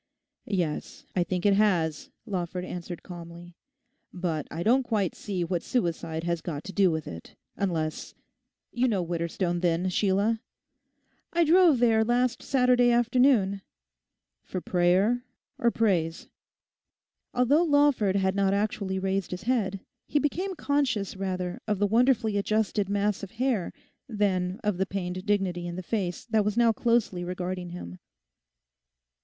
[0.47, 3.55] 'Yes, I think it has,' Lawford answered calmly.
[4.11, 9.03] 'But I don't quite see what suicide has got to do with it; unless—You know
[9.05, 10.41] Widderstone, then, Sheila?'
[11.33, 13.61] 'I drove there last Saturday afternoon.'
[14.41, 15.23] 'For prayer
[15.59, 16.27] or praise?'
[17.31, 22.37] Although Lawford had not actually raised his head, he became conscious rather of the wonderfully
[22.37, 23.71] adjusted mass of hair
[24.09, 27.99] than of the pained dignity in the face that was now closely regarding him.